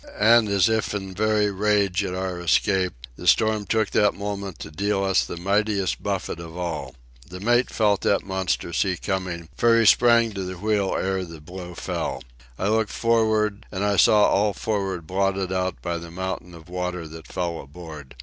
[0.17, 4.71] And as if in very rage at our escape, the storm took that moment to
[4.71, 6.95] deal us the mightiest buffet of all.
[7.29, 11.39] The mate felt that monster sea coming, for he sprang to the wheel ere the
[11.39, 12.23] blow fell.
[12.57, 17.07] I looked for'ard, and I saw all for'ard blotted out by the mountain of water
[17.07, 18.15] that fell aboard.